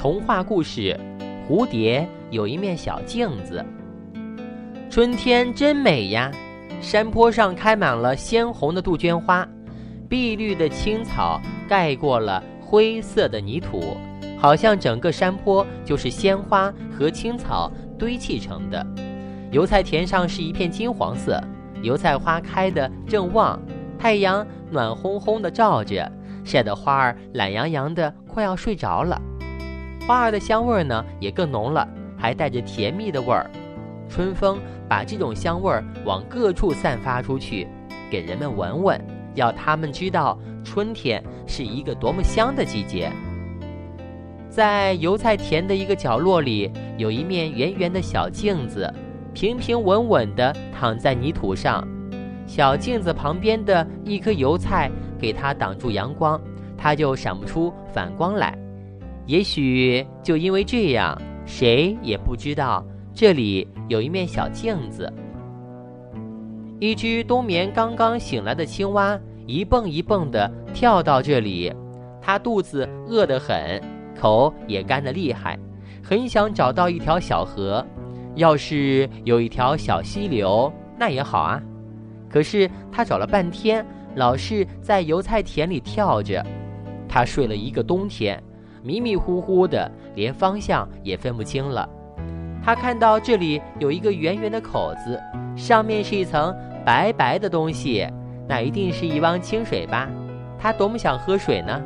[0.00, 0.98] 童话故事：
[1.46, 3.62] 蝴蝶有一面小镜子。
[4.88, 6.32] 春天真美呀，
[6.80, 9.46] 山坡上开满了鲜红的杜鹃花，
[10.08, 13.94] 碧绿的青草盖过了灰色的泥土，
[14.38, 18.86] 好像整个山坡就是鲜花和青草堆砌成的。
[19.50, 21.38] 油菜田上是一片金黄色，
[21.82, 23.60] 油菜花开得正旺，
[23.98, 26.10] 太阳暖烘烘地照着，
[26.42, 29.20] 晒得花儿懒洋洋的，快要睡着了。
[30.10, 33.48] 花儿的香味儿呢也更浓了，还带着甜蜜的味儿。
[34.08, 37.68] 春风把这种香味儿往各处散发出去，
[38.10, 39.00] 给人们闻闻，
[39.36, 43.08] 要他们知道春天是一个多么香的季节。
[44.48, 48.92] 在油菜田的一个角落里，有一面圆圆的小镜子。
[49.32, 51.86] 平平稳稳地躺在泥土上，
[52.48, 54.90] 小镜子旁边的一颗油菜
[55.20, 56.40] 给它挡住阳光，
[56.76, 58.58] 它就闪不出反光来。
[59.26, 65.12] 也许就因为这样，谁也不知道这里有一面小镜子。
[66.78, 71.72] 一只冬眠刚刚醒来的青蛙一蹦一蹦地跳到这里，
[72.20, 73.80] 它肚子饿得很，
[74.18, 75.58] 口也干得厉害，
[76.02, 77.84] 很想找到一条小河。
[78.36, 81.60] 要是有一条小溪流，那也好啊。
[82.30, 83.84] 可是它找了半天，
[84.14, 86.44] 老是在油菜田里跳着。
[87.08, 88.40] 它睡了一个冬天，
[88.82, 91.88] 迷迷糊糊的，连方向也分不清了。
[92.62, 95.20] 他看到这里有一个圆圆的口子，
[95.56, 98.06] 上面是一层白白的东西，
[98.48, 100.08] 那一定是一汪清水吧？
[100.58, 101.80] 他多么想喝水呢！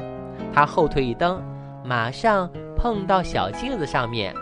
[0.53, 1.41] 他后腿一蹬，
[1.85, 4.35] 马上碰到小镜子上面，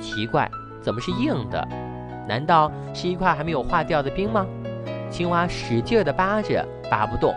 [0.00, 0.48] 奇怪。
[0.80, 1.66] 怎么是硬的？
[2.28, 4.46] 难道是一块还没有化掉的冰吗？
[5.10, 7.34] 青蛙使劲地扒着，扒不动。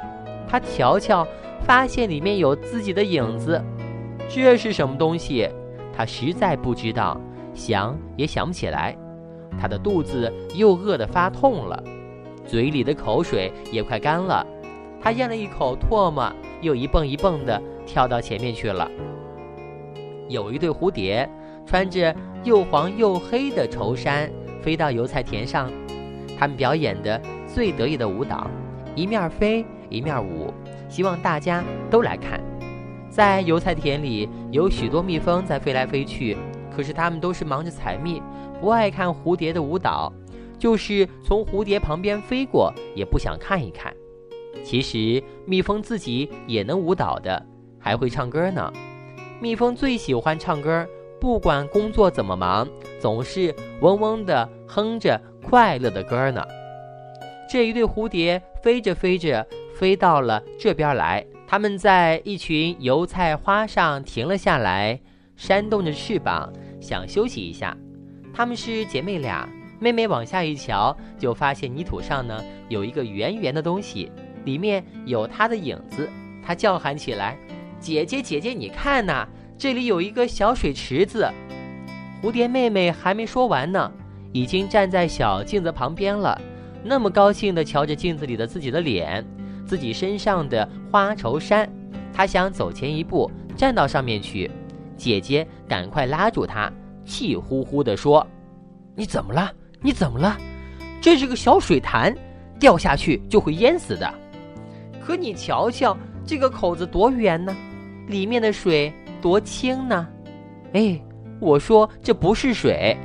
[0.47, 1.25] 它瞧瞧，
[1.61, 3.64] 发现里面有自己的影子。
[4.30, 5.50] 这是什么东西？
[5.95, 7.20] 它实在不知道，
[7.53, 8.95] 想也想不起来。
[9.60, 11.83] 它的肚子又饿得发痛了，
[12.45, 14.45] 嘴里的口水也快干了。
[15.02, 18.89] 它咽了一口唾沫，又一蹦一蹦地跳到前面去了。
[20.27, 21.30] 有一对蝴蝶。
[21.70, 22.15] 穿着
[22.45, 25.70] 又黄又黑的绸衫，飞到油菜田上。
[26.39, 28.48] 他们表演的最得意的舞蹈，
[28.95, 30.54] 一面飞一面舞，
[30.88, 31.61] 希望大家
[31.92, 32.39] 都来看。
[33.17, 36.38] 在油菜田里，有许多蜜蜂在飞来飞去，
[36.70, 38.22] 可是它们都是忙着采蜜，
[38.61, 40.14] 不爱看蝴蝶的舞蹈。
[40.60, 43.92] 就是从蝴蝶旁边飞过，也不想看一看。
[44.64, 47.44] 其实蜜蜂自己也能舞蹈的，
[47.80, 48.72] 还会唱歌呢。
[49.42, 50.88] 蜜蜂最喜欢唱歌。
[51.20, 52.67] 不管工作怎么忙，
[53.00, 53.52] 总是
[53.82, 56.45] 嗡嗡的哼着快乐的歌呢。
[57.50, 61.26] 这一对蝴蝶飞着飞着，飞到了这边来。
[61.49, 64.99] 它们在一群油菜花上停了下来，
[65.37, 67.75] 扇动着翅膀，想休息一下。
[68.33, 69.47] 他们是姐妹俩，
[69.80, 74.11] 妹妹往下一瞧，就发现泥土上呢有一个圆圆的东西，
[74.43, 76.09] 里面有她的影子。
[76.45, 77.37] 她叫喊起来
[77.79, 79.25] ：“姐姐，姐姐，你看呐！”
[79.58, 81.27] 这里有一个小水池子，
[82.21, 83.91] 蝴蝶妹妹还没说完呢，
[84.33, 86.39] 已经站在小镜子旁边了，
[86.83, 89.25] 那么高兴地瞧着镜子里的自己的脸，
[89.67, 91.70] 自己身上的花绸衫。
[92.14, 94.50] 他想走前一步，站到上面去。
[94.95, 96.72] 姐姐赶快拉住他，
[97.05, 98.26] 气呼呼地说
[98.95, 99.52] ：“你怎么了？
[99.82, 100.36] 你怎么了？
[101.00, 102.16] 这是个小水潭，
[102.60, 104.11] 掉下去就会淹死的。
[105.00, 105.95] 可你瞧瞧，
[106.26, 107.56] 这个口子多圆呢，
[108.08, 110.08] 里面的水。”多清呢！
[110.73, 111.02] 哎，
[111.39, 112.95] 我说这不是水。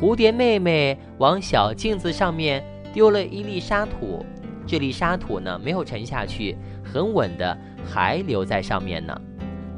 [0.00, 2.62] 蝴蝶妹妹往小镜子上面
[2.92, 4.26] 丢了一粒沙土，
[4.66, 9.18] 这粒沙土呢没有沉下去，很稳的还留在上面呢。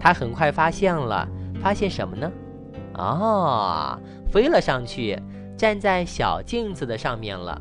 [0.00, 1.28] 他很快发现了，
[1.60, 2.30] 发现什么呢？
[2.94, 3.98] 哦，
[4.30, 5.20] 飞了上去，
[5.56, 7.60] 站在小镜子的上面了。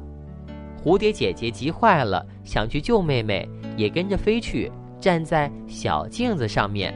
[0.83, 6.93] 蝴蝶姐姐急坏了，想去救妹妹，也跟着飞去，站在小镜子上面。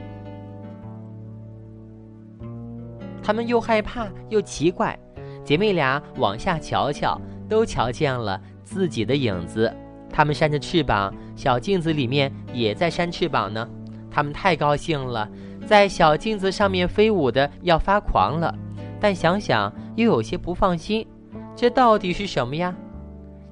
[3.23, 4.97] 他们又害怕又奇怪，
[5.43, 7.19] 姐妹俩往下瞧瞧，
[7.49, 9.71] 都瞧见了自己的影子。
[10.11, 13.67] 他们扇着翅膀，小镜子里面也在扇翅膀呢。
[14.09, 15.29] 他们太高兴了，
[15.65, 18.53] 在小镜子上面飞舞的要发狂了。
[18.99, 21.07] 但想想又有些不放心，
[21.55, 22.75] 这到底是什么呀？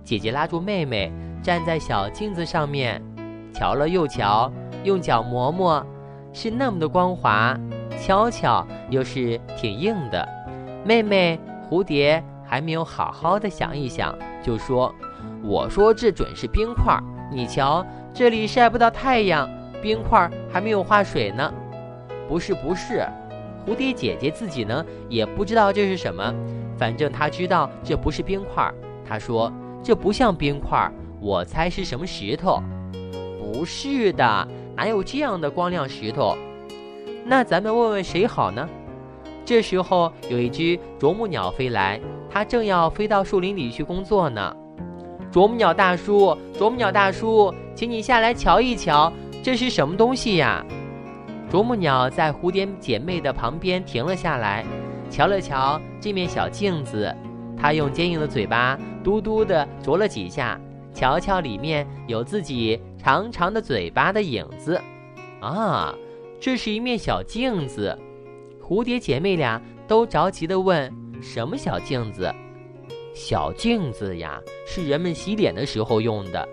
[0.03, 1.11] 姐姐拉住妹妹，
[1.41, 3.01] 站在小镜子上面，
[3.53, 4.51] 瞧了又瞧，
[4.83, 5.85] 用脚磨磨，
[6.33, 7.57] 是那么的光滑。
[8.01, 10.27] 悄悄又是挺硬的，
[10.85, 11.39] 妹妹
[11.69, 14.93] 蝴蝶还没有好好的想一想，就说
[15.43, 16.97] ：“我说这准是冰块，
[17.31, 19.49] 你瞧这里晒不到太阳，
[19.81, 21.53] 冰块还没有化水呢。”
[22.27, 23.03] 不是不是，
[23.65, 26.33] 蝴蝶姐姐自己呢也不知道这是什么，
[26.77, 28.71] 反正她知道这不是冰块。
[29.07, 29.51] 她说
[29.81, 32.61] ：“这不像冰块，我猜是什么石头
[33.41, 36.37] ？”“不是的，哪有这样的光亮石头？”
[37.25, 38.69] 那咱们问问谁好呢？
[39.43, 41.99] 这时候有一只啄木鸟飞来，
[42.29, 44.55] 它正要飞到树林里去工作呢。
[45.31, 49.11] 啄木鸟大叔，啄木鸟大叔，请你下来瞧一瞧，
[49.43, 50.65] 这是什么东西呀？
[51.49, 54.65] 啄木鸟在蝴蝶姐妹的旁边停了下来，
[55.09, 57.15] 瞧了瞧这面小镜子，
[57.55, 60.59] 它用坚硬的嘴巴嘟嘟地啄了几下，
[60.93, 64.81] 瞧瞧里面有自己长长的嘴巴的影子。
[65.41, 65.93] 啊，
[66.39, 67.97] 这是一面小镜子。
[68.61, 70.91] 蝴蝶姐妹俩都着急地问
[71.21, 72.33] ：“什么小镜子？”
[73.19, 76.47] 小镜子呀，是人们洗脸的时候用的。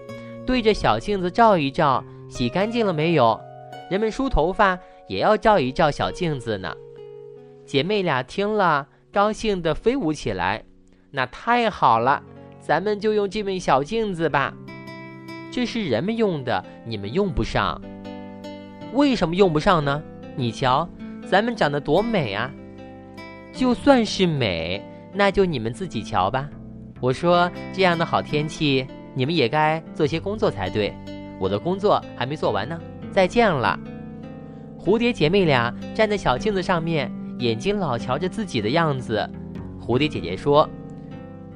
[0.44, 3.40] 对着小镜子照一照，洗干净了没有？
[3.88, 4.76] 人们梳头发
[5.06, 6.74] 也要照一照小镜子呢。
[7.64, 10.64] 姐妹俩听了，高兴地飞舞起来。
[11.12, 12.20] 那太好了，
[12.58, 14.52] 咱们就用这面小镜子吧。
[15.52, 17.80] 这是人们用的，你们用不上。
[18.92, 20.02] 为什么用不上呢？
[20.34, 20.88] 你瞧，
[21.30, 22.50] 咱们长得多美啊！
[23.52, 24.82] 就算是美。
[25.16, 26.46] 那就你们自己瞧吧。
[27.00, 30.94] 我说这样的好天气，你们也该做些工作才对。
[31.40, 32.78] 我的工作还没做完呢。
[33.10, 33.78] 再见了。
[34.78, 39.26] 蝴蝶姐妹俩站在小镜子上面，眼睛老瞧着自己的样子。
[39.80, 40.68] 蝴蝶姐姐说：“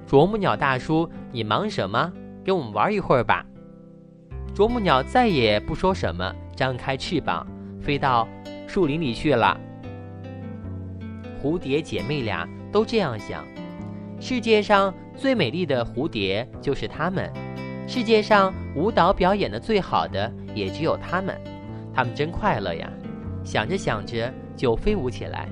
[0.09, 2.11] 啄木鸟大叔，你忙什么？
[2.43, 3.45] 跟我们玩一会儿吧。”
[4.55, 7.47] 啄木鸟再也不说什么，张开翅膀
[7.81, 8.27] 飞到
[8.67, 9.61] 树林里去了。
[11.43, 12.49] 蝴蝶姐妹俩。
[12.73, 13.45] 都这样想，
[14.21, 17.31] 世界上最美丽的蝴蝶就是它们，
[17.87, 21.39] 世界上舞蹈表演的最好的也只有它们，
[21.93, 22.91] 它们真快乐呀！
[23.43, 25.49] 想着想着就飞舞起来，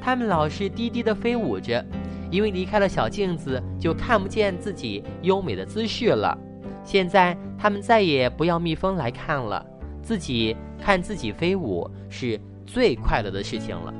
[0.00, 1.84] 它们老是低低的飞舞着，
[2.30, 6.36] 因为离开了小镜子就看不见自己优美的姿势了。
[6.84, 9.64] 现在它们再也不要蜜蜂来看了，
[10.02, 13.94] 自己看自己飞舞是最快乐的事情了。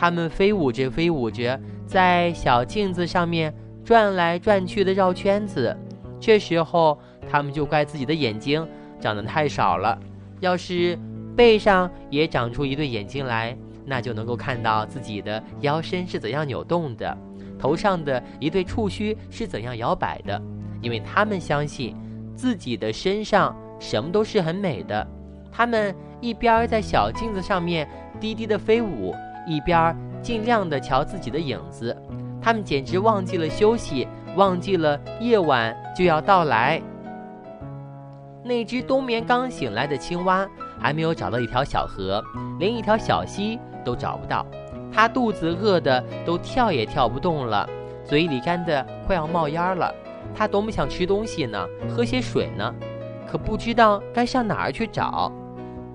[0.00, 3.54] 它们飞舞着，飞舞着，在小镜子上面
[3.84, 5.76] 转来转去的绕圈子。
[6.18, 6.98] 这时候，
[7.28, 8.66] 它们就怪自己的眼睛
[8.98, 9.98] 长得太少了。
[10.40, 10.98] 要是
[11.36, 13.54] 背上也长出一对眼睛来，
[13.84, 17.14] 那就能够看到自己的腰身是怎样扭动的，
[17.58, 20.40] 头上的一对触须是怎样摇摆的。
[20.80, 21.94] 因为他们相信
[22.34, 25.06] 自己的身上什么都是很美的。
[25.52, 27.86] 他们一边在小镜子上面
[28.18, 29.14] 低低的飞舞。
[29.50, 31.96] 一边尽量的瞧自己的影子，
[32.40, 34.06] 他们简直忘记了休息，
[34.36, 36.80] 忘记了夜晚就要到来。
[38.44, 40.48] 那只冬眠刚醒来的青蛙
[40.78, 42.22] 还没有找到一条小河，
[42.58, 44.46] 连一条小溪都找不到。
[44.92, 47.68] 它肚子饿得都跳也跳不动了，
[48.04, 49.92] 嘴里干得快要冒烟了。
[50.34, 52.74] 它多么想吃东西呢，喝些水呢，
[53.30, 55.32] 可不知道该上哪儿去找。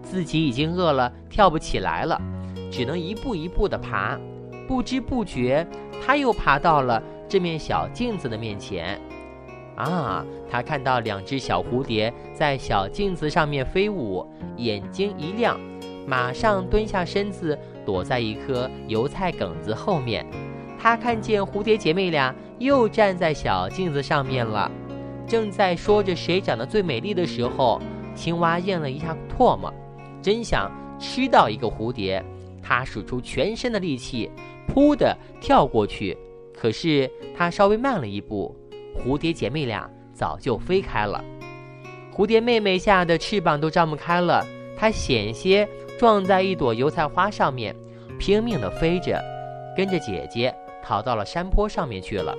[0.01, 2.22] 自己已经饿了，跳不起来了。
[2.75, 4.19] 只能一步一步地爬，
[4.68, 5.66] 不知不觉，
[6.06, 9.00] 他又爬到了这面小镜子的面前。
[9.77, 14.27] 啊，他看到两只小蝴蝶在小镜子上面飞舞，
[14.57, 15.57] 眼睛一亮，
[16.06, 20.25] 马上蹲下身子，躲在一颗油菜梗子后面。
[20.77, 24.70] 他看见蝴蝶姐妹俩又站在小镜子上面了，
[25.25, 27.82] 正在说着谁长得最美丽的时候，
[28.13, 29.74] 青蛙咽了一下唾沫，
[30.22, 32.22] 真想吃到一个蝴蝶。
[32.67, 34.31] 他使出全身的力气，
[34.67, 36.17] 扑的跳过去，
[36.51, 38.55] 可是他稍微慢了一步，
[38.95, 41.24] 蝴蝶姐妹俩早就飞开了。
[42.12, 44.43] 蝴蝶妹妹吓得翅膀都张不开了，
[44.75, 45.67] 她险些
[46.00, 47.75] 撞在一朵油菜花上面，
[48.17, 49.22] 拼命地飞着，
[49.77, 52.36] 跟着姐姐逃到了山坡上面去了。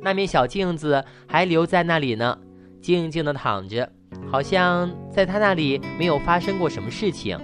[0.00, 2.36] 那面小镜子还留在那里呢，
[2.80, 3.88] 静静地躺着，
[4.30, 7.38] 好像在她那里没有发生过什么事情。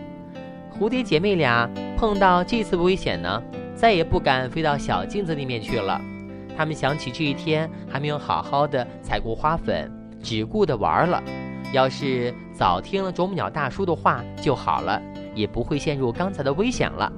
[0.82, 3.40] 蝴蝶姐妹俩碰到这次危险呢，
[3.72, 6.00] 再也不敢飞到小镜子里面去了。
[6.56, 9.88] 她们想起这一天还没有好好的采过花粉，
[10.20, 11.22] 只顾着玩了。
[11.72, 15.00] 要是早听了啄木鸟大叔的话就好了，
[15.36, 17.12] 也不会陷入刚才的危险了。